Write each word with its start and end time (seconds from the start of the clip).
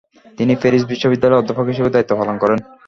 তিনি 0.37 0.53
প্যারিস 0.61 0.83
বিশ্ববিদ্যালয়ে 0.91 1.39
অধ্যাপক 1.39 1.65
হিসেবে 1.71 1.93
দায়িত্ব 1.93 2.13
পালন 2.19 2.35
করেন। 2.39 2.59